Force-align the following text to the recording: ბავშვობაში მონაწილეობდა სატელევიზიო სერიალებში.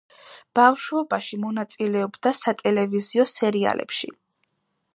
ბავშვობაში 0.59 1.37
მონაწილეობდა 1.43 2.33
სატელევიზიო 2.39 3.27
სერიალებში. 3.35 4.13